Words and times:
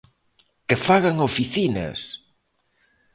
"Que 0.67 0.75
fagan 0.85 1.17
oficinas!". 1.27 1.99